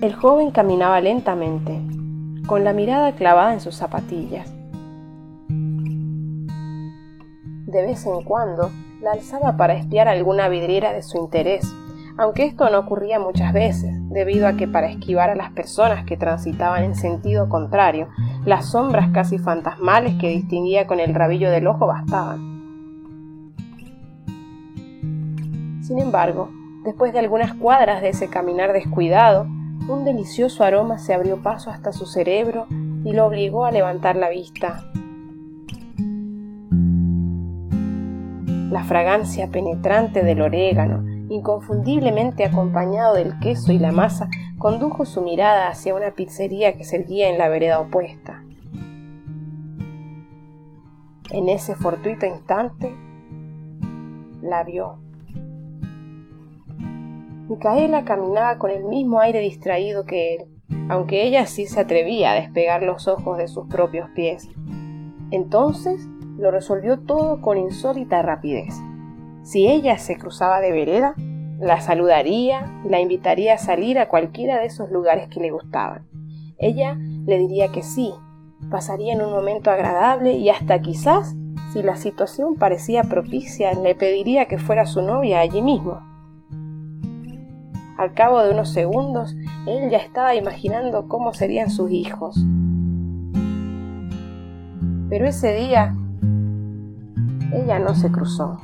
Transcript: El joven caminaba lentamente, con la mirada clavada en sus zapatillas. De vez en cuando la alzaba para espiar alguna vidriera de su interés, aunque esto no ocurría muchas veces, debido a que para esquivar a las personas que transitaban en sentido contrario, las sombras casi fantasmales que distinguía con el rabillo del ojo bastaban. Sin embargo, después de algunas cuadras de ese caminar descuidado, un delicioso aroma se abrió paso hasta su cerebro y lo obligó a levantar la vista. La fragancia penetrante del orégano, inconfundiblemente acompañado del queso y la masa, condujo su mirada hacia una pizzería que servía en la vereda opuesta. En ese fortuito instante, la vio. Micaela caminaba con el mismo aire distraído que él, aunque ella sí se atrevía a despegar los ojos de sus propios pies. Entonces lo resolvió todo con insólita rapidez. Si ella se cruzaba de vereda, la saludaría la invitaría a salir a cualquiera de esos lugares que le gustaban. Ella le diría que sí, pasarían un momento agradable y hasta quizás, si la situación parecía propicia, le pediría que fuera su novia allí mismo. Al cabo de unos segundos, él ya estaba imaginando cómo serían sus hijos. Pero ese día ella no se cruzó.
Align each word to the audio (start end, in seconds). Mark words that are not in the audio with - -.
El 0.00 0.14
joven 0.14 0.52
caminaba 0.52 1.00
lentamente, 1.00 1.76
con 2.46 2.62
la 2.62 2.72
mirada 2.72 3.16
clavada 3.16 3.52
en 3.52 3.60
sus 3.60 3.74
zapatillas. 3.74 4.48
De 7.66 7.82
vez 7.82 8.06
en 8.06 8.22
cuando 8.22 8.70
la 9.02 9.10
alzaba 9.10 9.56
para 9.56 9.74
espiar 9.74 10.06
alguna 10.06 10.48
vidriera 10.48 10.92
de 10.92 11.02
su 11.02 11.18
interés, 11.18 11.68
aunque 12.16 12.44
esto 12.44 12.70
no 12.70 12.78
ocurría 12.78 13.18
muchas 13.18 13.52
veces, 13.52 13.92
debido 14.10 14.46
a 14.46 14.52
que 14.52 14.68
para 14.68 14.88
esquivar 14.88 15.30
a 15.30 15.34
las 15.34 15.50
personas 15.50 16.04
que 16.04 16.16
transitaban 16.16 16.84
en 16.84 16.94
sentido 16.94 17.48
contrario, 17.48 18.06
las 18.44 18.70
sombras 18.70 19.10
casi 19.12 19.36
fantasmales 19.38 20.14
que 20.20 20.28
distinguía 20.28 20.86
con 20.86 21.00
el 21.00 21.12
rabillo 21.12 21.50
del 21.50 21.66
ojo 21.66 21.88
bastaban. 21.88 22.38
Sin 25.82 25.98
embargo, 25.98 26.50
después 26.84 27.12
de 27.12 27.18
algunas 27.18 27.52
cuadras 27.54 28.00
de 28.00 28.10
ese 28.10 28.28
caminar 28.28 28.72
descuidado, 28.72 29.48
un 29.86 30.04
delicioso 30.04 30.64
aroma 30.64 30.98
se 30.98 31.14
abrió 31.14 31.42
paso 31.42 31.70
hasta 31.70 31.92
su 31.92 32.06
cerebro 32.06 32.66
y 33.04 33.12
lo 33.12 33.26
obligó 33.26 33.64
a 33.64 33.70
levantar 33.70 34.16
la 34.16 34.28
vista. 34.28 34.84
La 38.70 38.84
fragancia 38.84 39.48
penetrante 39.48 40.22
del 40.22 40.42
orégano, 40.42 41.02
inconfundiblemente 41.30 42.44
acompañado 42.44 43.14
del 43.14 43.38
queso 43.38 43.72
y 43.72 43.78
la 43.78 43.92
masa, 43.92 44.28
condujo 44.58 45.06
su 45.06 45.22
mirada 45.22 45.68
hacia 45.68 45.94
una 45.94 46.10
pizzería 46.10 46.76
que 46.76 46.84
servía 46.84 47.30
en 47.30 47.38
la 47.38 47.48
vereda 47.48 47.80
opuesta. 47.80 48.42
En 51.30 51.48
ese 51.48 51.74
fortuito 51.74 52.26
instante, 52.26 52.94
la 54.42 54.64
vio. 54.64 55.07
Micaela 57.48 58.04
caminaba 58.04 58.58
con 58.58 58.70
el 58.70 58.84
mismo 58.84 59.20
aire 59.20 59.40
distraído 59.40 60.04
que 60.04 60.34
él, 60.34 60.44
aunque 60.90 61.24
ella 61.24 61.46
sí 61.46 61.66
se 61.66 61.80
atrevía 61.80 62.32
a 62.32 62.34
despegar 62.34 62.82
los 62.82 63.08
ojos 63.08 63.38
de 63.38 63.48
sus 63.48 63.66
propios 63.68 64.10
pies. 64.10 64.48
Entonces 65.30 66.06
lo 66.38 66.50
resolvió 66.50 67.00
todo 67.00 67.40
con 67.40 67.56
insólita 67.56 68.22
rapidez. 68.22 68.74
Si 69.42 69.66
ella 69.66 69.96
se 69.96 70.18
cruzaba 70.18 70.60
de 70.60 70.72
vereda, 70.72 71.14
la 71.58 71.80
saludaría 71.80 72.70
la 72.84 73.00
invitaría 73.00 73.54
a 73.54 73.58
salir 73.58 73.98
a 73.98 74.08
cualquiera 74.08 74.60
de 74.60 74.66
esos 74.66 74.90
lugares 74.90 75.28
que 75.28 75.40
le 75.40 75.50
gustaban. 75.50 76.06
Ella 76.58 76.98
le 77.24 77.38
diría 77.38 77.68
que 77.68 77.82
sí, 77.82 78.12
pasarían 78.70 79.22
un 79.22 79.32
momento 79.32 79.70
agradable 79.70 80.32
y 80.32 80.50
hasta 80.50 80.80
quizás, 80.80 81.34
si 81.72 81.82
la 81.82 81.96
situación 81.96 82.56
parecía 82.56 83.04
propicia, 83.04 83.72
le 83.72 83.94
pediría 83.94 84.46
que 84.46 84.58
fuera 84.58 84.86
su 84.86 85.02
novia 85.02 85.40
allí 85.40 85.62
mismo. 85.62 86.00
Al 87.98 88.14
cabo 88.14 88.40
de 88.44 88.52
unos 88.52 88.70
segundos, 88.70 89.34
él 89.66 89.90
ya 89.90 89.98
estaba 89.98 90.36
imaginando 90.36 91.08
cómo 91.08 91.34
serían 91.34 91.68
sus 91.68 91.90
hijos. 91.90 92.36
Pero 95.08 95.26
ese 95.26 95.52
día 95.54 95.96
ella 97.52 97.80
no 97.80 97.96
se 97.96 98.12
cruzó. 98.12 98.60